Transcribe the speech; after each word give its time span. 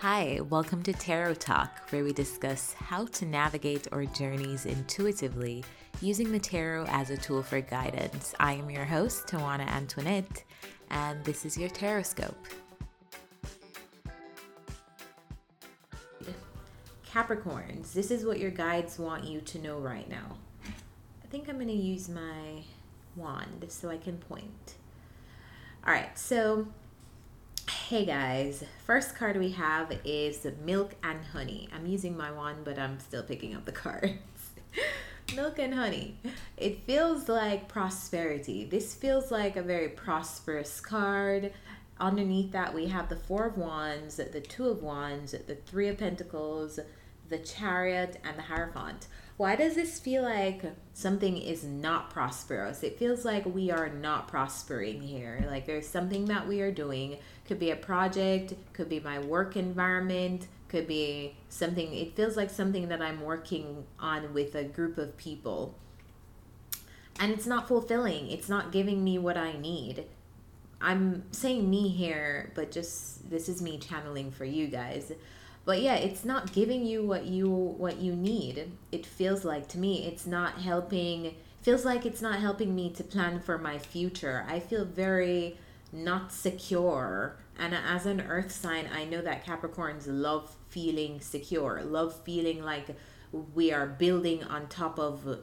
Hi, 0.00 0.38
welcome 0.48 0.84
to 0.84 0.92
Tarot 0.92 1.34
Talk, 1.34 1.90
where 1.90 2.04
we 2.04 2.12
discuss 2.12 2.72
how 2.72 3.06
to 3.06 3.26
navigate 3.26 3.88
our 3.90 4.04
journeys 4.04 4.64
intuitively 4.64 5.64
using 6.00 6.30
the 6.30 6.38
tarot 6.38 6.84
as 6.86 7.10
a 7.10 7.16
tool 7.16 7.42
for 7.42 7.60
guidance. 7.60 8.32
I 8.38 8.52
am 8.52 8.70
your 8.70 8.84
host, 8.84 9.26
Tawana 9.26 9.66
Antoinette, 9.66 10.44
and 10.90 11.24
this 11.24 11.44
is 11.44 11.58
your 11.58 11.68
Taroscope. 11.70 12.36
Capricorns, 17.04 17.92
this 17.92 18.12
is 18.12 18.24
what 18.24 18.38
your 18.38 18.52
guides 18.52 19.00
want 19.00 19.24
you 19.24 19.40
to 19.40 19.58
know 19.58 19.80
right 19.80 20.08
now. 20.08 20.36
I 21.24 21.26
think 21.26 21.48
I'm 21.48 21.56
going 21.56 21.66
to 21.66 21.74
use 21.74 22.08
my 22.08 22.62
wand 23.16 23.64
so 23.66 23.90
I 23.90 23.96
can 23.96 24.16
point. 24.18 24.76
All 25.84 25.92
right, 25.92 26.16
so 26.16 26.68
Hey 27.88 28.04
guys, 28.04 28.62
first 28.84 29.16
card 29.16 29.38
we 29.38 29.52
have 29.52 29.90
is 30.04 30.46
Milk 30.62 30.94
and 31.02 31.24
Honey. 31.32 31.70
I'm 31.74 31.86
using 31.86 32.18
my 32.18 32.30
wand, 32.30 32.58
but 32.62 32.78
I'm 32.78 33.00
still 33.00 33.22
picking 33.22 33.56
up 33.56 33.64
the 33.64 33.72
cards. 33.86 34.12
Milk 35.34 35.58
and 35.58 35.72
Honey. 35.72 36.18
It 36.58 36.84
feels 36.84 37.30
like 37.30 37.66
prosperity. 37.66 38.66
This 38.66 38.94
feels 38.94 39.30
like 39.30 39.56
a 39.56 39.62
very 39.62 39.88
prosperous 39.88 40.80
card. 40.80 41.54
Underneath 41.98 42.52
that, 42.52 42.74
we 42.74 42.88
have 42.88 43.08
the 43.08 43.16
Four 43.16 43.46
of 43.46 43.56
Wands, 43.56 44.16
the 44.16 44.42
Two 44.42 44.68
of 44.68 44.82
Wands, 44.82 45.32
the 45.32 45.54
Three 45.54 45.88
of 45.88 45.96
Pentacles, 45.96 46.78
the 47.28 47.38
Chariot, 47.38 48.20
and 48.24 48.36
the 48.36 48.42
Hierophant 48.42 49.06
why 49.38 49.54
does 49.54 49.76
this 49.76 50.00
feel 50.00 50.24
like 50.24 50.62
something 50.94 51.38
is 51.38 51.62
not 51.62 52.10
prosperous? 52.10 52.82
It 52.82 52.98
feels 52.98 53.24
like 53.24 53.46
we 53.46 53.70
are 53.70 53.88
not 53.88 54.26
prospering 54.26 55.00
here. 55.00 55.44
Like 55.46 55.64
there's 55.64 55.86
something 55.86 56.24
that 56.24 56.48
we 56.48 56.60
are 56.60 56.72
doing. 56.72 57.18
Could 57.46 57.60
be 57.60 57.70
a 57.70 57.76
project, 57.76 58.54
could 58.72 58.88
be 58.88 58.98
my 58.98 59.20
work 59.20 59.56
environment, 59.56 60.48
could 60.68 60.88
be 60.88 61.36
something. 61.48 61.94
It 61.94 62.16
feels 62.16 62.36
like 62.36 62.50
something 62.50 62.88
that 62.88 63.00
I'm 63.00 63.20
working 63.20 63.84
on 64.00 64.34
with 64.34 64.56
a 64.56 64.64
group 64.64 64.98
of 64.98 65.16
people. 65.16 65.76
And 67.20 67.30
it's 67.30 67.46
not 67.46 67.68
fulfilling. 67.68 68.32
It's 68.32 68.48
not 68.48 68.72
giving 68.72 69.04
me 69.04 69.18
what 69.18 69.36
I 69.36 69.52
need. 69.52 70.04
I'm 70.80 71.22
saying 71.30 71.70
me 71.70 71.90
here, 71.90 72.50
but 72.56 72.72
just 72.72 73.30
this 73.30 73.48
is 73.48 73.62
me 73.62 73.78
channeling 73.78 74.32
for 74.32 74.44
you 74.44 74.66
guys 74.66 75.12
but 75.68 75.82
yeah 75.82 75.96
it's 75.96 76.24
not 76.24 76.54
giving 76.54 76.86
you 76.86 77.04
what 77.04 77.26
you 77.26 77.50
what 77.50 77.98
you 77.98 78.16
need. 78.16 78.72
It 78.90 79.04
feels 79.04 79.44
like 79.44 79.68
to 79.68 79.78
me 79.78 80.06
it's 80.06 80.26
not 80.26 80.62
helping 80.62 81.34
feels 81.60 81.84
like 81.84 82.06
it's 82.06 82.22
not 82.22 82.38
helping 82.38 82.74
me 82.74 82.88
to 82.94 83.04
plan 83.04 83.38
for 83.38 83.58
my 83.58 83.76
future. 83.76 84.46
I 84.48 84.60
feel 84.60 84.86
very 84.86 85.58
not 85.92 86.32
secure. 86.32 87.36
And 87.58 87.74
as 87.74 88.06
an 88.06 88.22
earth 88.22 88.50
sign 88.50 88.88
i 88.94 89.04
know 89.04 89.20
that 89.20 89.44
capricorns 89.44 90.04
love 90.06 90.56
feeling 90.70 91.20
secure 91.20 91.82
love 91.84 92.14
feeling 92.22 92.62
like 92.62 92.96
we 93.54 93.72
are 93.72 93.86
building 93.86 94.44
on 94.44 94.68
top 94.68 94.98
of 94.98 95.40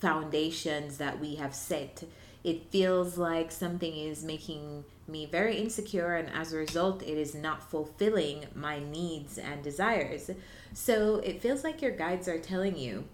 foundations 0.00 0.96
that 0.98 1.20
we 1.20 1.34
have 1.34 1.54
set 1.54 2.04
it 2.46 2.70
feels 2.70 3.18
like 3.18 3.50
something 3.50 3.96
is 3.96 4.22
making 4.22 4.84
me 5.08 5.26
very 5.26 5.56
insecure, 5.56 6.14
and 6.14 6.30
as 6.30 6.52
a 6.52 6.56
result, 6.56 7.02
it 7.02 7.18
is 7.18 7.34
not 7.34 7.68
fulfilling 7.68 8.46
my 8.54 8.78
needs 8.78 9.36
and 9.36 9.64
desires. 9.64 10.30
So 10.72 11.16
it 11.16 11.42
feels 11.42 11.64
like 11.64 11.82
your 11.82 11.90
guides 11.90 12.28
are 12.28 12.38
telling 12.38 12.78
you 12.78 13.04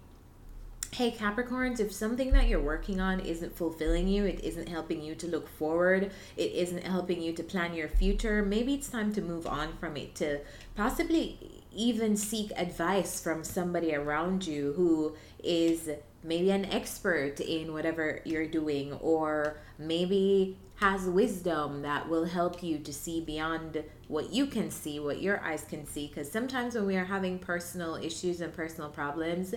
hey 0.91 1.09
capricorns 1.09 1.79
if 1.79 1.91
something 1.91 2.33
that 2.33 2.47
you're 2.47 2.61
working 2.61 3.01
on 3.01 3.19
isn't 3.21 3.57
fulfilling 3.57 4.07
you 4.07 4.25
it 4.25 4.39
isn't 4.43 4.69
helping 4.69 5.01
you 5.01 5.15
to 5.15 5.25
look 5.25 5.49
forward 5.49 6.11
it 6.37 6.51
isn't 6.51 6.83
helping 6.83 7.19
you 7.19 7.33
to 7.33 7.41
plan 7.41 7.73
your 7.73 7.87
future 7.87 8.43
maybe 8.43 8.75
it's 8.75 8.89
time 8.89 9.11
to 9.11 9.19
move 9.19 9.47
on 9.47 9.75
from 9.77 9.97
it 9.97 10.13
to 10.13 10.39
possibly 10.75 11.62
even 11.75 12.15
seek 12.15 12.51
advice 12.55 13.19
from 13.21 13.43
somebody 13.43 13.93
around 13.93 14.45
you 14.45 14.73
who 14.73 15.15
is 15.43 15.89
maybe 16.23 16.51
an 16.51 16.65
expert 16.65 17.39
in 17.39 17.73
whatever 17.73 18.21
you're 18.23 18.47
doing 18.47 18.93
or 18.93 19.57
maybe 19.77 20.57
has 20.75 21.03
wisdom 21.05 21.81
that 21.81 22.09
will 22.09 22.25
help 22.25 22.63
you 22.63 22.77
to 22.79 22.93
see 22.93 23.21
beyond 23.21 23.83
what 24.07 24.31
you 24.31 24.45
can 24.45 24.71
see, 24.71 24.99
what 24.99 25.21
your 25.21 25.41
eyes 25.41 25.65
can 25.69 25.85
see. 25.85 26.07
Because 26.07 26.31
sometimes 26.31 26.75
when 26.75 26.85
we 26.85 26.95
are 26.95 27.05
having 27.05 27.39
personal 27.39 27.95
issues 27.95 28.41
and 28.41 28.53
personal 28.53 28.89
problems, 28.89 29.53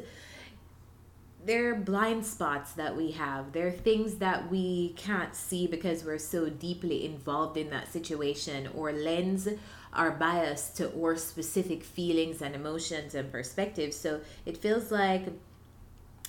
there 1.45 1.71
are 1.71 1.75
blind 1.77 2.27
spots 2.27 2.73
that 2.73 2.97
we 2.97 3.13
have. 3.13 3.53
There 3.53 3.69
are 3.69 3.73
things 3.73 4.17
that 4.17 4.51
we 4.51 4.95
can't 4.97 5.35
see 5.35 5.69
because 5.69 6.05
we're 6.05 6.19
so 6.19 6.49
deeply 6.49 7.07
involved 7.07 7.57
in 7.57 7.71
that 7.71 7.93
situation 7.93 8.69
or 8.75 8.93
lens 8.93 9.49
our 9.97 10.13
bias 10.13 10.69
to 10.71 10.89
or 10.91 11.17
specific 11.17 11.83
feelings 11.83 12.43
and 12.43 12.55
emotions 12.55 13.15
and 13.15 13.33
perspectives. 13.33 13.97
So 13.97 14.21
it 14.45 14.57
feels 14.57 14.93
like 14.93 15.27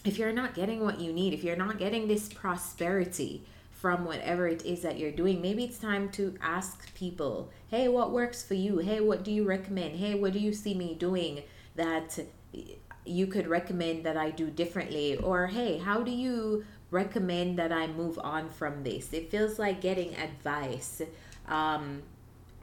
if 0.04 0.18
you're 0.18 0.32
not 0.32 0.56
getting 0.56 0.84
what 0.84 1.00
you 1.00 1.14
need, 1.14 1.34
if 1.34 1.44
you're 1.44 1.56
not 1.56 1.78
getting 1.78 2.08
this 2.08 2.28
prosperity, 2.30 3.44
from 3.78 4.06
whatever 4.06 4.48
it 4.48 4.66
is 4.66 4.82
that 4.82 4.98
you're 4.98 5.12
doing. 5.12 5.42
Maybe 5.42 5.64
it's 5.64 5.78
time 5.78 6.10
to 6.10 6.36
ask 6.42 6.94
people, 6.96 7.52
hey, 7.70 7.88
what 7.88 8.12
works 8.12 8.44
for 8.44 8.56
you? 8.56 8.80
Hey, 8.80 9.02
what 9.02 9.24
do 9.24 9.32
you 9.32 9.44
recommend? 9.44 9.96
Hey, 9.96 10.16
what 10.16 10.34
do 10.34 10.40
you 10.40 10.52
see 10.52 10.74
me 10.74 10.96
doing 10.96 11.44
that 11.76 12.18
you 13.06 13.28
could 13.28 13.48
recommend 13.48 14.04
that 14.04 14.18
I 14.18 14.32
do 14.32 14.50
differently? 14.50 15.18
Or 15.18 15.48
hey, 15.48 15.78
how 15.78 16.02
do 16.02 16.10
you 16.10 16.66
recommend 16.90 17.60
that 17.60 17.72
I 17.72 17.86
move 17.86 18.18
on 18.18 18.50
from 18.50 18.84
this? 18.84 19.14
It 19.14 19.30
feels 19.30 19.60
like 19.60 19.80
getting 19.80 20.16
advice. 20.16 21.04
Um, 21.48 22.02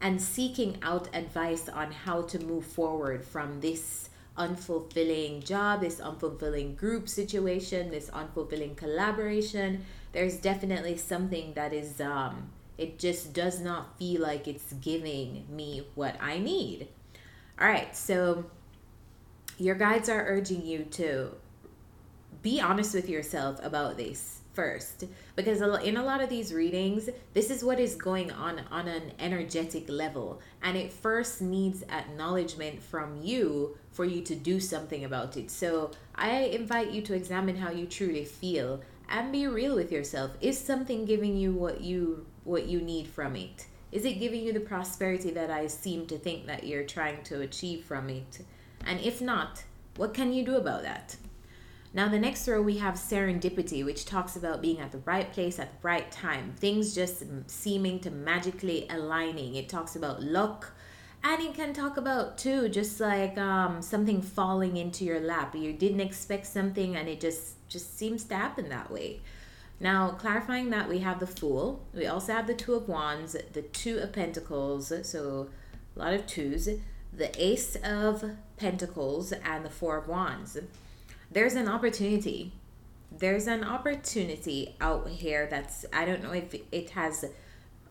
and 0.05 0.21
seeking 0.21 0.77
out 0.83 1.09
advice 1.15 1.67
on 1.71 1.91
how 1.91 2.21
to 2.21 2.39
move 2.39 2.67
forward 2.67 3.25
from 3.25 3.59
this 3.63 4.11
unfulfilling 4.37 5.43
job, 5.43 5.81
this 5.81 5.99
unfulfilling 5.99 6.77
group 6.77 7.09
situation, 7.09 7.91
this 7.91 8.11
unfulfilling 8.11 8.77
collaboration, 8.77 9.83
there's 10.13 10.37
definitely 10.37 10.99
something 10.99 11.55
that 11.55 11.73
is 11.73 12.01
um 12.03 12.51
it 12.77 12.99
just 12.99 13.33
does 13.33 13.61
not 13.61 13.99
feel 13.99 14.21
like 14.21 14.47
it's 14.47 14.75
giving 14.75 15.47
me 15.49 15.87
what 15.95 16.17
I 16.21 16.39
need. 16.39 16.89
All 17.59 17.67
right, 17.67 17.97
so 17.97 18.45
your 19.57 19.77
guides 19.77 20.11
are 20.11 20.27
urging 20.27 20.67
you 20.67 20.85
to 20.99 21.31
be 22.43 22.61
honest 22.61 22.95
with 22.95 23.09
yourself 23.09 23.59
about 23.65 23.97
this 23.97 24.41
first. 24.55 25.05
Because 25.37 25.61
in 25.83 25.97
a 25.97 26.05
lot 26.05 26.23
of 26.23 26.31
these 26.31 26.53
readings 26.53 27.09
this 27.33 27.51
is 27.51 27.65
what 27.65 27.81
is 27.81 27.97
going 27.97 28.31
on 28.31 28.61
on 28.71 28.89
an 28.89 29.13
energetic 29.19 29.89
level. 29.89 30.41
And 30.63 30.77
it 30.77 30.93
first 30.93 31.43
needs 31.43 31.83
acknowledgement 31.91 32.83
from 32.83 33.21
you 33.23 33.77
for 33.93 34.05
you 34.05 34.23
to 34.23 34.35
do 34.35 34.61
something 34.61 35.05
about 35.05 35.37
it. 35.37 35.51
So 35.51 35.91
i 36.15 36.31
invite 36.61 36.91
you 36.91 37.03
to 37.03 37.15
examine 37.15 37.57
how 37.57 37.71
you 37.71 37.87
truly 37.87 38.25
feel 38.25 38.81
and 39.09 39.33
be 39.33 39.47
real 39.47 39.75
with 39.75 39.93
yourself. 39.93 40.31
Is 40.41 40.59
something 40.59 41.05
giving 41.05 41.37
you 41.37 41.53
what 41.53 41.81
you 41.81 42.27
what 42.45 42.67
you 42.67 42.81
need 42.81 43.07
from 43.09 43.37
it? 43.37 43.67
Is 43.93 44.05
it 44.05 44.15
giving 44.15 44.43
you 44.45 44.53
the 44.53 44.61
prosperity 44.61 45.31
that 45.33 45.51
i 45.51 45.67
seem 45.67 46.07
to 46.07 46.19
think 46.19 46.47
that 46.47 46.67
you're 46.67 46.85
trying 46.85 47.23
to 47.25 47.41
achieve 47.41 47.85
from 47.85 48.09
it? 48.11 48.41
And 48.87 49.01
if 49.01 49.21
not 49.21 49.65
what 49.97 50.13
can 50.13 50.33
you 50.33 50.45
do 50.45 50.57
about 50.57 50.83
that 50.83 51.17
now 51.95 52.09
the 52.09 52.19
next 52.19 52.49
row 52.49 52.61
we 52.61 52.79
have 52.79 52.95
serendipity 52.95 53.85
which 53.85 54.05
talks 54.05 54.35
about 54.35 54.61
being 54.61 54.81
at 54.81 54.91
the 54.91 54.99
right 54.99 55.33
place 55.33 55.61
at 55.61 55.71
the 55.81 55.87
right 55.87 56.11
time. 56.11 56.55
Things 56.59 56.93
just 56.93 57.23
seeming 57.47 58.01
to 58.01 58.11
magically 58.11 58.89
aligning. 58.91 59.55
It 59.55 59.69
talks 59.69 59.95
about 59.95 60.21
luck 60.21 60.73
and 61.23 61.41
it 61.41 61.55
can 61.55 61.73
talk 61.73 61.97
about 61.97 62.37
too 62.37 62.69
just 62.69 62.99
like 62.99 63.39
um, 63.39 63.81
something 63.81 64.21
falling 64.21 64.77
into 64.77 65.05
your 65.05 65.21
lap. 65.21 65.55
You 65.55 65.73
didn't 65.73 66.01
expect 66.01 66.47
something 66.47 66.97
and 66.97 67.09
it 67.09 67.21
just 67.21 67.69
just 67.69 67.97
seems 67.97 68.25
to 68.25 68.35
happen 68.35 68.69
that 68.71 68.91
way. 68.91 69.21
Now 69.79 70.11
clarifying 70.11 70.71
that 70.71 70.89
we 70.89 70.99
have 70.99 71.21
the 71.21 71.29
fool. 71.29 71.87
We 71.95 72.07
also 72.07 72.33
have 72.33 72.49
the 72.49 72.55
two 72.55 72.75
of 72.75 72.89
wands 72.89 73.37
the 73.53 73.63
two 73.63 73.99
of 73.99 74.13
pentacles 74.13 74.93
so 75.03 75.49
a 75.95 75.99
lot 75.99 76.13
of 76.13 76.27
twos 76.27 76.69
the 77.17 77.31
ace 77.41 77.77
of 77.77 78.25
pentacles 78.57 79.31
and 79.31 79.65
the 79.65 79.71
four 79.71 79.97
of 79.97 80.09
wands 80.09 80.59
there's 81.31 81.55
an 81.55 81.69
opportunity 81.69 82.53
there's 83.17 83.47
an 83.47 83.63
opportunity 83.63 84.75
out 84.81 85.09
here 85.09 85.47
that's 85.47 85.85
i 85.93 86.05
don't 86.05 86.23
know 86.23 86.33
if 86.33 86.55
it 86.73 86.91
has 86.91 87.25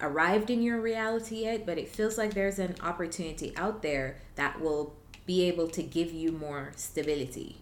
arrived 0.03 0.49
in 0.49 0.61
your 0.61 0.79
reality 0.79 1.43
yet, 1.43 1.65
but 1.65 1.77
it 1.77 1.87
feels 1.87 2.17
like 2.17 2.33
there's 2.33 2.59
an 2.59 2.75
opportunity 2.81 3.53
out 3.55 3.81
there 3.81 4.17
that 4.35 4.59
will 4.59 4.95
be 5.25 5.43
able 5.43 5.67
to 5.69 5.81
give 5.81 6.11
you 6.11 6.31
more 6.31 6.73
stability. 6.75 7.57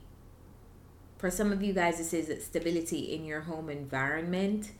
For 1.17 1.29
some 1.29 1.51
of 1.51 1.61
you 1.61 1.73
guys, 1.73 1.99
this 1.99 2.13
is 2.13 2.43
stability 2.43 3.13
in 3.13 3.23
your 3.25 3.41
home 3.41 3.69
environment. 3.69 4.71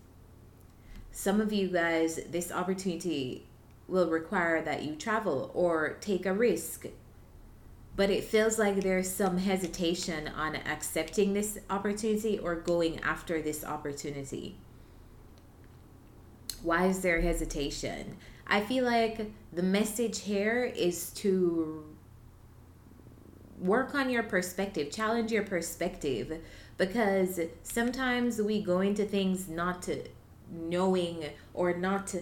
Some 1.12 1.40
of 1.40 1.54
you 1.54 1.68
guys, 1.68 2.20
this 2.32 2.52
opportunity 2.52 3.46
will 3.88 4.10
require 4.10 4.62
that 4.64 4.84
you 4.84 4.96
travel 4.96 5.52
or 5.54 5.98
take 6.02 6.26
a 6.26 6.34
risk. 6.34 6.88
But 7.96 8.10
it 8.10 8.24
feels 8.24 8.58
like 8.58 8.82
there's 8.82 9.10
some 9.10 9.38
hesitation 9.38 10.28
on 10.30 10.56
accepting 10.56 11.34
this 11.34 11.60
opportunity 11.70 12.40
or 12.40 12.56
going 12.56 13.00
after 13.02 13.42
this 13.42 13.64
opportunity. 13.64 14.58
Why 16.64 16.88
is 16.88 17.02
there 17.02 17.22
hesitation? 17.22 18.18
I 18.48 18.62
feel 18.62 18.86
like 18.86 19.32
the 19.52 19.64
message 19.64 20.20
here 20.20 20.64
is 20.64 21.10
to 21.14 21.86
work 23.60 23.94
on 23.94 24.10
your 24.10 24.24
perspective, 24.24 24.92
challenge 24.92 25.32
your 25.32 25.44
perspective 25.44 26.42
because 26.78 27.40
sometimes 27.64 28.42
we 28.42 28.62
go 28.62 28.82
into 28.82 29.06
things 29.06 29.48
not 29.48 29.88
knowing 30.52 31.26
or 31.54 31.78
not 31.78 32.16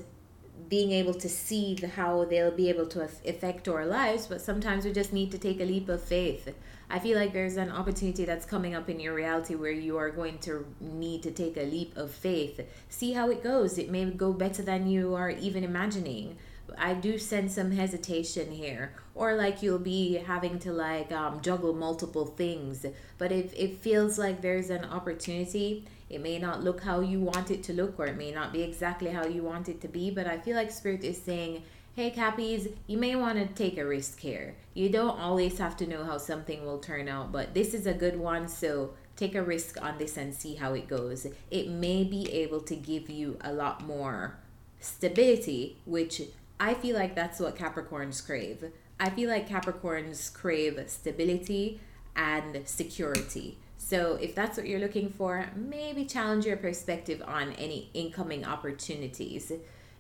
being 0.70 0.92
able 0.92 1.16
to 1.16 1.28
see 1.28 1.74
the, 1.74 1.88
how 1.88 2.26
they'll 2.26 2.52
be 2.52 2.70
able 2.70 2.86
to 2.86 3.02
affect 3.26 3.68
our 3.68 3.86
lives, 3.86 4.28
but 4.28 4.40
sometimes 4.40 4.86
we 4.86 4.94
just 4.94 5.12
need 5.12 5.32
to 5.32 5.38
take 5.38 5.60
a 5.60 5.66
leap 5.66 5.90
of 5.90 6.02
faith. 6.02 6.54
I 6.92 7.00
feel 7.00 7.18
like 7.18 7.34
there's 7.34 7.58
an 7.58 7.72
opportunity 7.72 8.26
that's 8.26 8.46
coming 8.46 8.76
up 8.76 8.90
in 8.90 9.00
your 9.00 9.14
reality 9.14 9.56
where 9.56 9.72
you 9.72 9.98
are 9.98 10.10
going 10.10 10.38
to 10.40 10.66
need 10.80 11.24
to 11.24 11.32
take 11.32 11.58
a 11.58 11.64
leap 11.64 11.98
of 11.98 12.12
faith. 12.12 12.62
See 12.90 13.14
how 13.14 13.30
it 13.30 13.44
goes. 13.44 13.78
It 13.78 13.90
may 13.90 14.06
go 14.06 14.32
better 14.32 14.62
than 14.62 14.88
you 14.88 15.16
are 15.16 15.30
even 15.30 15.64
imagining. 15.64 16.38
I 16.78 16.94
do 16.94 17.18
sense 17.18 17.56
some 17.56 17.72
hesitation 17.72 18.52
here, 18.52 18.94
or 19.16 19.36
like 19.36 19.62
you'll 19.62 19.80
be 19.80 20.16
having 20.16 20.60
to 20.60 20.72
like 20.72 21.12
um, 21.12 21.42
juggle 21.42 21.74
multiple 21.74 22.26
things. 22.26 22.86
But 23.18 23.32
if 23.32 23.54
it 23.54 23.80
feels 23.80 24.18
like 24.18 24.42
there's 24.42 24.70
an 24.70 24.86
opportunity, 24.86 25.86
it 26.10 26.22
may 26.22 26.40
not 26.40 26.64
look 26.64 26.82
how 26.82 27.02
you 27.02 27.20
want 27.20 27.52
it 27.52 27.64
to 27.64 27.74
look, 27.74 28.00
or 28.00 28.08
it 28.08 28.18
may 28.18 28.32
not 28.32 28.54
be 28.54 28.62
exactly 28.62 29.12
how 29.12 29.26
you 29.26 29.44
want 29.44 29.70
it 29.70 29.82
to 29.82 29.88
be. 29.88 30.10
But 30.12 30.28
I 30.28 30.38
feel 30.38 30.56
like 30.56 30.72
Spirit 30.72 31.04
is 31.04 31.22
saying, 31.22 31.64
hey, 31.96 32.12
Cappies, 32.12 32.72
you 32.88 32.98
may 32.98 33.16
want 33.16 33.38
to 33.38 33.46
take 33.54 33.78
a 33.78 33.86
risk 33.86 34.20
here. 34.20 34.56
You 34.74 34.90
don't 34.90 35.20
always 35.20 35.58
have 35.58 35.76
to 35.78 35.88
know 35.88 36.04
how 36.04 36.18
something 36.18 36.66
will 36.66 36.80
turn 36.80 37.08
out, 37.08 37.32
but 37.32 37.54
this 37.54 37.74
is 37.74 37.86
a 37.86 37.94
good 37.94 38.18
one. 38.18 38.48
So 38.48 38.92
take 39.16 39.36
a 39.36 39.44
risk 39.44 39.82
on 39.82 39.98
this 39.98 40.16
and 40.16 40.34
see 40.34 40.56
how 40.56 40.74
it 40.74 40.88
goes. 40.88 41.28
It 41.52 41.70
may 41.70 42.06
be 42.06 42.32
able 42.32 42.62
to 42.62 42.76
give 42.76 43.10
you 43.10 43.38
a 43.42 43.52
lot 43.52 43.86
more 43.86 44.38
stability, 44.80 45.78
which 45.86 46.22
I 46.60 46.74
feel 46.74 46.96
like 46.96 47.16
that's 47.16 47.40
what 47.40 47.56
Capricorns 47.56 48.26
crave. 48.26 48.72
I 49.00 49.10
feel 49.10 49.30
like 49.30 49.48
Capricorns 49.48 50.34
crave 50.34 50.84
stability 50.88 51.80
and 52.16 52.62
security. 52.66 53.58
So 53.78 54.16
if 54.22 54.36
that's 54.36 54.58
what 54.58 54.68
you're 54.68 54.80
looking 54.80 55.10
for, 55.10 55.50
maybe 55.56 56.04
challenge 56.06 56.46
your 56.46 56.58
perspective 56.58 57.24
on 57.26 57.54
any 57.54 57.90
incoming 57.94 58.46
opportunities 58.46 59.54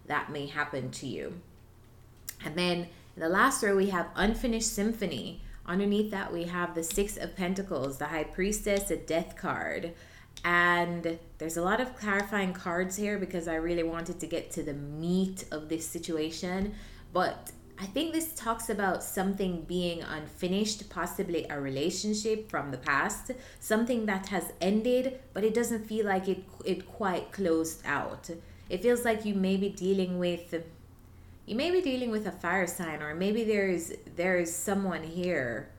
that 0.07 0.31
may 0.31 0.47
happen 0.47 0.91
to 0.91 1.07
you. 1.07 1.39
And 2.43 2.55
then 2.55 2.87
the 3.15 3.29
last 3.29 3.63
row, 3.63 3.75
we 3.75 3.89
have 3.89 4.09
Unfinished 4.15 4.73
Symphony. 4.73 5.41
Underneath 5.65 6.11
that, 6.11 6.33
we 6.33 6.43
have 6.45 6.75
the 6.75 6.83
Six 6.83 7.15
of 7.15 7.35
Pentacles, 7.35 7.97
the 7.97 8.05
High 8.07 8.25
Priestess, 8.25 8.91
a 8.91 8.97
Death 8.97 9.35
card. 9.37 9.93
And 10.45 11.19
there's 11.37 11.57
a 11.57 11.61
lot 11.61 11.81
of 11.81 11.95
clarifying 11.97 12.53
cards 12.53 12.95
here 12.95 13.17
because 13.17 13.47
I 13.47 13.55
really 13.55 13.83
wanted 13.83 14.19
to 14.19 14.27
get 14.27 14.51
to 14.51 14.63
the 14.63 14.73
meat 14.73 15.45
of 15.51 15.69
this 15.69 15.85
situation. 15.87 16.75
But 17.11 17.51
I 17.81 17.85
think 17.85 18.11
this 18.11 18.33
talks 18.33 18.69
about 18.69 19.03
something 19.03 19.61
being 19.61 20.01
unfinished, 20.01 20.89
possibly 20.89 21.45
a 21.49 21.59
relationship 21.59 22.49
from 22.49 22.71
the 22.71 22.77
past, 22.77 23.31
something 23.61 24.05
that 24.05 24.27
has 24.27 24.51
ended, 24.59 25.19
but 25.33 25.45
it 25.45 25.53
doesn't 25.53 25.85
feel 25.85 26.05
like 26.05 26.27
it 26.27 26.43
it 26.65 26.85
quite 26.85 27.31
closed 27.31 27.81
out. 27.85 28.29
It 28.69 28.81
feels 28.81 29.05
like 29.05 29.23
you 29.23 29.33
may 29.33 29.55
be 29.55 29.69
dealing 29.69 30.19
with 30.19 30.53
you 31.45 31.55
may 31.55 31.71
be 31.71 31.81
dealing 31.81 32.11
with 32.11 32.27
a 32.27 32.31
fire 32.31 32.67
sign 32.67 33.01
or 33.01 33.15
maybe 33.15 33.43
there's 33.43 33.93
there's 34.15 34.53
someone 34.53 35.01
here 35.01 35.69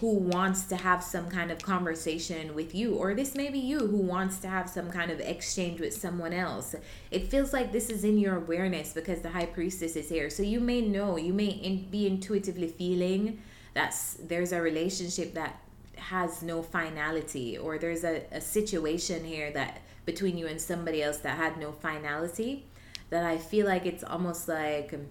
who 0.00 0.12
wants 0.12 0.64
to 0.64 0.76
have 0.76 1.02
some 1.04 1.30
kind 1.30 1.50
of 1.50 1.58
conversation 1.62 2.54
with 2.54 2.74
you, 2.74 2.94
or 2.94 3.14
this 3.14 3.34
may 3.34 3.48
be 3.48 3.60
you 3.60 3.78
who 3.78 3.98
wants 3.98 4.38
to 4.38 4.48
have 4.48 4.68
some 4.68 4.90
kind 4.90 5.10
of 5.10 5.20
exchange 5.20 5.80
with 5.80 5.94
someone 5.94 6.32
else. 6.32 6.74
It 7.10 7.28
feels 7.28 7.52
like 7.52 7.70
this 7.70 7.90
is 7.90 8.02
in 8.02 8.18
your 8.18 8.36
awareness 8.36 8.92
because 8.92 9.20
the 9.20 9.30
high 9.30 9.46
priestess 9.46 9.94
is 9.94 10.08
here. 10.08 10.30
So 10.30 10.42
you 10.42 10.58
may 10.58 10.80
know, 10.80 11.16
you 11.16 11.32
may 11.32 11.46
in, 11.46 11.88
be 11.90 12.06
intuitively 12.06 12.68
feeling 12.68 13.40
that 13.74 13.94
there's 14.20 14.52
a 14.52 14.60
relationship 14.60 15.34
that 15.34 15.60
has 15.96 16.42
no 16.42 16.60
finality, 16.62 17.56
or 17.56 17.78
there's 17.78 18.04
a, 18.04 18.24
a 18.32 18.40
situation 18.40 19.24
here 19.24 19.52
that 19.52 19.80
between 20.04 20.36
you 20.36 20.46
and 20.48 20.60
somebody 20.60 21.02
else 21.02 21.18
that 21.18 21.36
had 21.36 21.56
no 21.58 21.72
finality. 21.72 22.66
That 23.10 23.24
I 23.24 23.38
feel 23.38 23.66
like 23.66 23.86
it's 23.86 24.02
almost 24.02 24.48
like 24.48 24.92
um, 24.92 25.06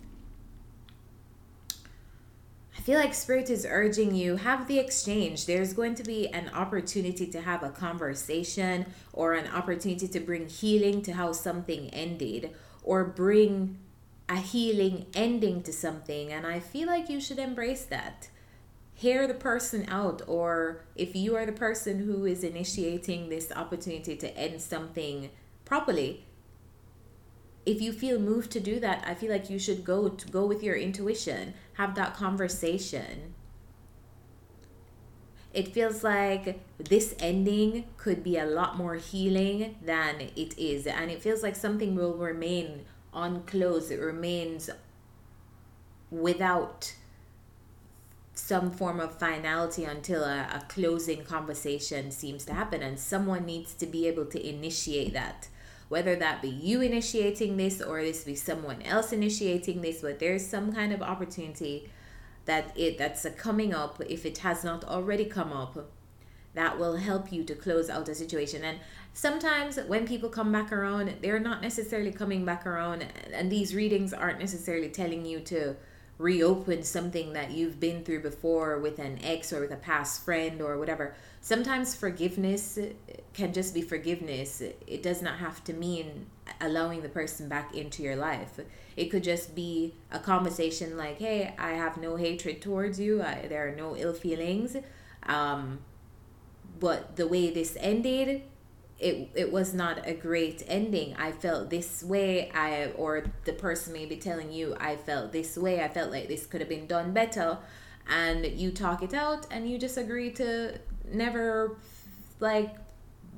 I 2.76 2.82
feel 2.82 3.00
like 3.00 3.14
Spirit 3.14 3.50
is 3.50 3.68
urging 3.70 4.16
you 4.16 4.36
have 4.36 4.68
the 4.68 4.80
exchange. 4.80 5.46
There's 5.46 5.74
going 5.74 5.96
to 5.96 6.04
be 6.04 6.28
an 6.28 6.50
opportunity 6.50 7.28
to 7.28 7.42
have 7.42 7.64
a 7.64 7.70
conversation 7.70 8.88
or 9.14 9.34
an 9.34 9.48
opportunity 9.48 10.08
to 10.08 10.20
bring 10.20 10.48
healing 10.48 11.02
to 11.04 11.14
how 11.14 11.32
something 11.32 11.90
ended 11.92 12.52
or 12.84 13.06
bring 13.06 13.78
a 14.28 14.38
healing 14.38 15.06
ending 15.14 15.62
to 15.64 15.72
something. 15.72 16.32
And 16.32 16.46
I 16.46 16.60
feel 16.60 16.88
like 16.88 17.10
you 17.10 17.22
should 17.22 17.40
embrace 17.40 17.86
that. 17.86 18.30
Hear 18.96 19.28
the 19.28 19.34
person 19.34 19.86
out, 19.90 20.22
or 20.28 20.84
if 20.96 21.16
you 21.16 21.36
are 21.36 21.46
the 21.46 21.52
person 21.52 22.06
who 22.06 22.26
is 22.26 22.44
initiating 22.44 23.30
this 23.30 23.52
opportunity 23.52 24.16
to 24.16 24.38
end 24.38 24.62
something 24.62 25.30
properly, 25.66 26.26
if 27.66 27.82
you 27.82 27.94
feel 27.94 28.20
moved 28.20 28.52
to 28.52 28.60
do 28.60 28.80
that, 28.80 29.04
I 29.08 29.14
feel 29.14 29.32
like 29.32 29.50
you 29.50 29.58
should 29.58 29.84
go 29.84 30.10
to 30.10 30.28
go 30.28 30.46
with 30.46 30.64
your 30.64 30.76
intuition, 30.76 31.54
have 31.74 31.96
that 31.96 32.14
conversation. 32.14 33.34
It 35.54 35.68
feels 35.68 36.04
like 36.04 36.60
this 36.78 37.14
ending 37.20 37.86
could 37.98 38.24
be 38.24 38.38
a 38.38 38.46
lot 38.46 38.76
more 38.76 38.96
healing 38.96 39.76
than 39.84 40.20
it 40.36 40.58
is, 40.58 40.88
and 40.88 41.12
it 41.12 41.22
feels 41.22 41.44
like 41.44 41.56
something 41.56 41.96
will 41.96 42.16
remain 42.16 42.86
unclosed. 43.14 43.92
It 43.92 44.00
remains 44.00 44.70
without 46.10 46.96
some 48.34 48.72
form 48.72 49.00
of 49.00 49.18
finality 49.20 49.84
until 49.84 50.24
a, 50.24 50.48
a 50.54 50.66
closing 50.68 51.24
conversation 51.24 52.12
seems 52.12 52.46
to 52.46 52.54
happen, 52.54 52.82
and 52.82 53.00
someone 53.00 53.46
needs 53.46 53.74
to 53.76 53.86
be 53.86 54.08
able 54.08 54.26
to 54.26 54.50
initiate 54.50 55.14
that 55.14 55.48
whether 55.94 56.16
that 56.16 56.42
be 56.42 56.50
you 56.50 56.82
initiating 56.82 57.56
this 57.56 57.80
or 57.80 58.02
this 58.02 58.24
be 58.24 58.34
someone 58.34 58.82
else 58.82 59.14
initiating 59.14 59.82
this 59.82 60.02
but 60.02 60.18
there's 60.18 60.44
some 60.44 60.74
kind 60.74 60.92
of 60.92 61.04
opportunity 61.04 61.88
that 62.46 62.76
it 62.76 62.98
that's 62.98 63.28
coming 63.38 63.76
up. 63.76 64.02
If 64.10 64.26
it 64.26 64.40
has 64.40 64.64
not 64.64 64.84
already 64.84 65.26
come 65.26 65.54
up 65.54 65.92
that 66.56 66.80
will 66.80 66.98
help 66.98 67.32
you 67.32 67.44
to 67.44 67.56
close 67.56 67.90
out 67.92 68.10
a 68.10 68.16
situation. 68.16 68.64
And 68.64 68.80
sometimes 69.14 69.78
when 69.88 70.08
people 70.08 70.30
come 70.30 70.52
back 70.52 70.72
around 70.72 71.14
they're 71.22 71.46
not 71.52 71.62
necessarily 71.62 72.12
coming 72.12 72.44
back 72.44 72.66
around 72.66 73.06
and 73.32 73.52
these 73.52 73.76
readings 73.76 74.14
aren't 74.14 74.40
necessarily 74.40 74.90
telling 74.90 75.28
you 75.28 75.42
to 75.42 75.76
reopen 76.18 76.82
something 76.82 77.34
that 77.34 77.52
you've 77.52 77.80
been 77.80 78.04
through 78.04 78.24
before 78.24 78.80
with 78.80 78.98
an 78.98 79.20
ex 79.24 79.54
or 79.54 79.62
with 79.62 79.72
a 79.72 79.84
past 79.92 80.26
friend 80.26 80.60
or 80.60 80.80
whatever. 80.80 81.14
Sometimes 81.42 81.94
forgiveness 81.94 82.80
can 83.34 83.52
just 83.52 83.74
be 83.74 83.82
forgiveness. 83.82 84.62
It 84.62 85.02
does 85.02 85.22
not 85.22 85.40
have 85.40 85.64
to 85.66 85.74
mean 85.74 86.28
allowing 86.62 87.02
the 87.02 87.10
person 87.10 87.50
back 87.50 87.76
into 87.76 88.04
your 88.04 88.16
life. 88.16 88.60
It 88.96 89.06
could 89.06 89.24
just 89.24 89.56
be 89.56 89.96
a 90.12 90.20
conversation 90.20 90.98
like, 90.98 91.20
hey, 91.20 91.56
I 91.58 91.72
have 91.72 91.98
no 91.98 92.16
hatred 92.16 92.62
towards 92.62 93.00
you, 93.00 93.24
I, 93.24 93.48
there 93.48 93.68
are 93.68 93.76
no 93.76 93.96
ill 93.96 94.14
feelings. 94.14 94.78
Um, 95.24 95.80
but 96.80 97.16
the 97.16 97.28
way 97.28 97.50
this 97.50 97.76
ended, 97.80 98.44
it, 99.00 99.30
it 99.34 99.52
was 99.52 99.74
not 99.74 100.08
a 100.08 100.14
great 100.14 100.64
ending. 100.68 101.16
I 101.18 101.32
felt 101.32 101.70
this 101.70 102.04
way, 102.04 102.52
I 102.52 102.92
or 102.92 103.26
the 103.46 103.54
person 103.54 103.94
may 103.94 104.06
be 104.06 104.18
telling 104.18 104.52
you, 104.52 104.76
I 104.80 104.96
felt 104.96 105.32
this 105.32 105.58
way, 105.58 105.84
I 105.84 105.88
felt 105.88 106.12
like 106.12 106.28
this 106.28 106.46
could 106.46 106.62
have 106.62 106.70
been 106.70 106.88
done 106.88 107.14
better. 107.14 107.58
And 108.08 108.46
you 108.46 108.72
talk 108.72 109.02
it 109.02 109.14
out 109.14 109.48
and 109.50 109.70
you 109.70 109.78
just 109.78 109.98
agree 109.98 110.30
to 110.32 110.78
never 111.10 111.78
like 112.40 112.76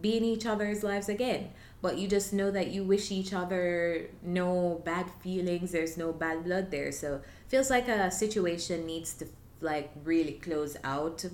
be 0.02 0.18
in 0.18 0.24
each 0.24 0.46
other's 0.46 0.84
lives 0.84 1.10
again. 1.10 1.52
But 1.82 1.98
you 1.98 2.08
just 2.08 2.34
know 2.34 2.52
that 2.52 2.72
you 2.72 2.84
wish 2.84 3.12
each 3.12 3.34
other 3.34 4.10
no 4.24 4.82
bad 4.84 5.10
feelings 5.22 5.72
there's 5.72 5.98
no 5.98 6.12
bad 6.12 6.44
blood 6.44 6.72
there. 6.72 6.92
So 6.92 7.22
feels 7.48 7.70
like 7.70 7.88
a 7.88 8.10
situation 8.10 8.86
needs 8.86 9.14
to 9.16 9.28
like 9.62 9.92
really 10.04 10.34
close 10.34 10.78
out. 10.84 11.26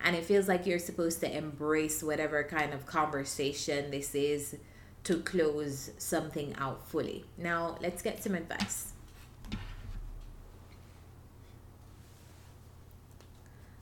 And 0.00 0.14
it 0.14 0.24
feels 0.24 0.48
like 0.48 0.66
you're 0.66 0.78
supposed 0.78 1.20
to 1.20 1.36
embrace 1.36 2.02
whatever 2.02 2.44
kind 2.44 2.74
of 2.74 2.84
conversation 2.86 3.90
this 3.90 4.14
is 4.14 4.56
to 5.04 5.20
close 5.20 5.90
something 5.98 6.54
out 6.58 6.88
fully. 6.88 7.24
Now 7.38 7.78
let's 7.80 8.02
get 8.02 8.22
some 8.22 8.34
advice. 8.34 8.92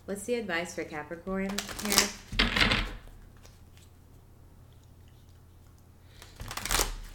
What's 0.04 0.24
the 0.24 0.34
advice 0.34 0.74
for 0.74 0.84
Capricorn 0.84 1.50
here? 1.82 2.63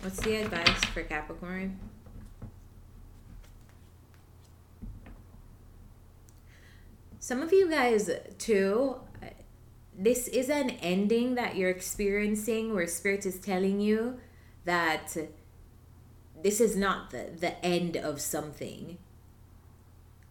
What's 0.01 0.21
the 0.21 0.35
advice 0.35 0.85
for 0.85 1.03
Capricorn? 1.03 1.77
Some 7.19 7.41
of 7.41 7.51
you 7.51 7.69
guys, 7.69 8.09
too, 8.37 9.01
this 9.97 10.27
is 10.29 10.49
an 10.49 10.69
ending 10.69 11.35
that 11.35 11.57
you're 11.57 11.69
experiencing 11.69 12.73
where 12.73 12.87
Spirit 12.87 13.25
is 13.25 13.39
telling 13.39 13.81
you 13.81 14.19
that 14.63 15.17
this 16.41 16.61
is 16.61 16.77
not 16.77 17.11
the, 17.11 17.29
the 17.37 17.63
end 17.63 17.97
of 17.97 18.21
something 18.21 18.97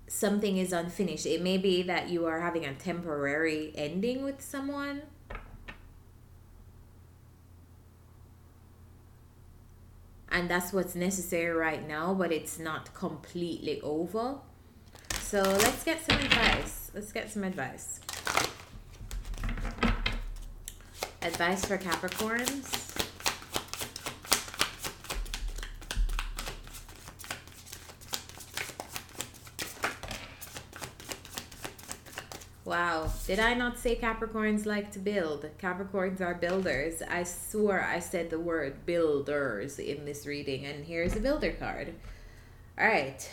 something 0.08 0.56
is 0.56 0.72
unfinished. 0.72 1.26
It 1.26 1.42
may 1.42 1.58
be 1.58 1.82
that 1.82 2.08
you 2.08 2.26
are 2.26 2.40
having 2.40 2.64
a 2.64 2.75
temporary 2.75 3.72
ending 3.75 4.25
with 4.25 4.40
someone. 4.40 5.02
And 10.38 10.49
that's 10.49 10.73
what's 10.73 10.95
necessary 10.95 11.52
right 11.52 11.85
now, 11.88 12.14
but 12.14 12.30
it's 12.30 12.61
not 12.61 12.95
completely 12.95 13.80
over. 13.80 14.37
So 15.18 15.42
let's 15.42 15.83
get 15.83 16.00
some 16.09 16.16
advice. 16.21 16.92
Let's 16.95 17.11
get 17.12 17.28
some 17.28 17.42
advice. 17.42 17.99
Advice 21.23 21.64
for 21.64 21.76
Capricorns. 21.76 22.88
Wow, 32.68 33.10
did 33.26 33.38
I 33.40 33.54
not 33.54 33.78
say 33.78 33.96
Capricorns 33.96 34.66
like 34.66 34.92
to 34.92 34.98
build? 34.98 35.48
Capricorns 35.58 36.20
are 36.20 36.34
builders. 36.34 37.00
I 37.00 37.22
swore 37.22 37.80
I 37.80 37.98
said 37.98 38.28
the 38.28 38.38
word 38.38 38.84
builders 38.84 39.78
in 39.78 40.04
this 40.04 40.26
reading, 40.26 40.66
and 40.66 40.84
here's 40.84 41.16
a 41.16 41.20
builder 41.20 41.52
card. 41.52 41.94
All 42.78 42.87
right, 42.87 43.26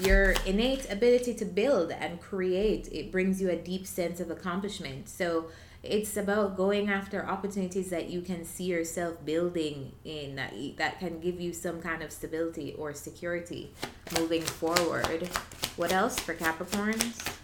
your 0.00 0.30
innate 0.46 0.90
ability 0.90 1.34
to 1.34 1.44
build 1.44 1.90
and 1.90 2.22
create 2.22 2.88
it 2.90 3.12
brings 3.12 3.38
you 3.38 3.50
a 3.50 3.56
deep 3.56 3.86
sense 3.86 4.18
of 4.18 4.30
accomplishment. 4.30 5.10
So 5.10 5.50
it's 5.82 6.16
about 6.16 6.56
going 6.56 6.88
after 6.88 7.22
opportunities 7.22 7.90
that 7.90 8.08
you 8.08 8.22
can 8.22 8.46
see 8.46 8.64
yourself 8.64 9.22
building 9.26 9.92
in 10.06 10.36
that 10.36 10.54
that 10.78 11.00
can 11.00 11.20
give 11.20 11.38
you 11.38 11.52
some 11.52 11.82
kind 11.82 12.02
of 12.02 12.10
stability 12.10 12.72
or 12.78 12.94
security 12.94 13.74
moving 14.18 14.40
forward. 14.40 15.28
What 15.76 15.92
else 15.92 16.18
for 16.18 16.34
Capricorns? 16.34 17.43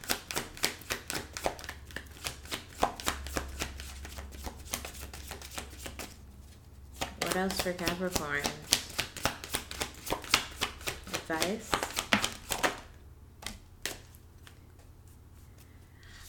Else 7.40 7.58
for 7.62 7.72
Capricorn? 7.72 8.42
Advice? 11.14 11.70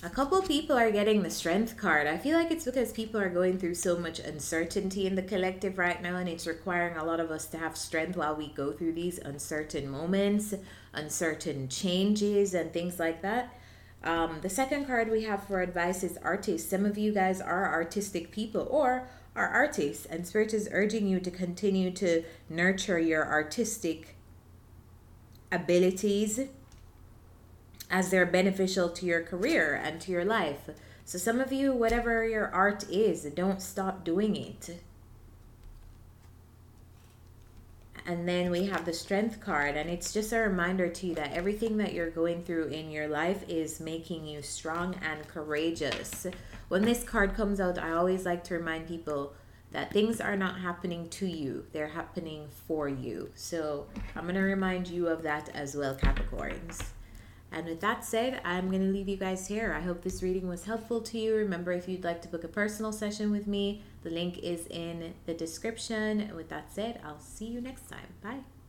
A 0.04 0.10
couple 0.10 0.42
people 0.42 0.78
are 0.78 0.90
getting 0.90 1.22
the 1.22 1.30
strength 1.30 1.76
card. 1.76 2.08
I 2.08 2.18
feel 2.18 2.38
like 2.38 2.50
it's 2.50 2.64
because 2.64 2.94
people 2.94 3.20
are 3.20 3.30
going 3.30 3.60
through 3.60 3.76
so 3.76 3.98
much 3.98 4.20
uncertainty 4.20 5.06
in 5.06 5.16
the 5.16 5.22
collective 5.22 5.78
right 5.78 6.02
now, 6.02 6.16
and 6.16 6.30
it's 6.30 6.48
requiring 6.48 6.96
a 6.96 7.04
lot 7.04 7.20
of 7.20 7.30
us 7.30 7.46
to 7.48 7.58
have 7.58 7.76
strength 7.76 8.16
while 8.16 8.36
we 8.36 8.48
go 8.48 8.72
through 8.72 8.94
these 8.94 9.20
uncertain 9.20 9.90
moments, 9.90 10.54
uncertain 10.94 11.68
changes, 11.68 12.54
and 12.54 12.72
things 12.72 13.00
like 13.00 13.22
that. 13.22 13.54
Um, 14.02 14.40
the 14.42 14.50
second 14.50 14.86
card 14.86 15.12
we 15.12 15.24
have 15.24 15.44
for 15.44 15.62
advice 15.62 16.04
is 16.04 16.18
artists. 16.24 16.70
Some 16.70 16.86
of 16.86 16.98
you 16.98 17.12
guys 17.12 17.42
are 17.42 17.74
artistic 17.74 18.32
people, 18.32 18.66
or 18.72 19.10
are 19.36 19.48
artists, 19.48 20.06
and 20.06 20.28
Spirit 20.28 20.54
is 20.54 20.70
urging 20.72 21.08
you 21.08 21.20
to 21.20 21.32
continue 21.32 21.92
to 21.92 22.24
nurture 22.50 23.00
your 23.00 23.26
artistic 23.26 24.16
abilities 25.52 26.40
as 27.90 28.10
they're 28.10 28.26
beneficial 28.26 28.90
to 28.90 29.06
your 29.06 29.22
career 29.22 29.74
and 29.84 30.00
to 30.02 30.12
your 30.12 30.26
life. 30.26 30.70
So, 31.06 31.18
some 31.18 31.40
of 31.40 31.52
you, 31.52 31.74
whatever 31.74 32.28
your 32.28 32.48
art 32.48 32.90
is, 32.90 33.24
don't 33.24 33.62
stop 33.62 34.04
doing 34.04 34.36
it. 34.36 34.78
And 38.06 38.28
then 38.28 38.50
we 38.50 38.66
have 38.66 38.86
the 38.86 38.94
strength 38.94 39.40
card, 39.40 39.78
and 39.78 39.90
it's 39.90 40.12
just 40.12 40.34
a 40.34 40.40
reminder 40.40 40.90
to 40.90 41.08
you 41.08 41.16
that 41.16 41.34
everything 41.34 41.78
that 41.78 41.94
you're 41.94 42.10
going 42.10 42.44
through 42.44 42.68
in 42.68 42.90
your 42.90 43.08
life 43.08 43.48
is 43.48 43.80
making 43.80 44.26
you 44.26 44.42
strong 44.42 44.96
and 45.04 45.28
courageous 45.28 46.26
when 46.72 46.84
this 46.84 47.04
card 47.04 47.34
comes 47.34 47.60
out, 47.60 47.78
I 47.78 47.92
always 47.92 48.26
like 48.26 48.46
to 48.46 48.54
remind 48.54 48.88
people 48.88 49.34
that 49.74 49.92
things 49.92 50.22
are 50.22 50.38
not 50.38 50.62
happening 50.62 51.10
to 51.10 51.28
you, 51.28 51.66
they're 51.74 51.90
happening 51.90 52.48
for 52.66 52.88
you. 52.88 53.30
So 53.36 53.88
I'm 54.16 54.24
going 54.24 54.36
to 54.36 54.42
remind 54.42 54.88
you 54.88 55.10
of 55.10 55.22
that 55.24 55.50
as 55.54 55.76
well, 55.76 55.94
Capricorns. 55.98 56.82
And 57.52 57.66
with 57.68 57.82
that 57.82 58.06
said, 58.06 58.40
I'm 58.46 58.70
going 58.70 58.84
to 58.84 58.88
leave 58.88 59.10
you 59.10 59.18
guys 59.18 59.48
here. 59.48 59.74
I 59.78 59.82
hope 59.82 60.02
this 60.02 60.24
reading 60.24 60.48
was 60.48 60.64
helpful 60.64 61.02
to 61.02 61.20
you. 61.20 61.36
Remember, 61.36 61.74
if 61.74 61.90
you'd 61.90 62.06
like 62.06 62.22
to 62.22 62.30
book 62.30 62.46
a 62.46 62.48
personal 62.48 62.94
session 62.94 63.32
with 63.32 63.48
me, 63.48 63.84
the 64.04 64.10
link 64.10 64.38
is 64.38 64.66
in 64.68 65.14
the 65.26 65.34
description. 65.34 66.22
And 66.22 66.36
with 66.36 66.48
that 66.48 66.72
said, 66.72 67.02
I'll 67.04 67.20
see 67.20 67.48
you 67.48 67.60
next 67.60 67.90
time. 67.90 68.14
Bye. 68.24 68.61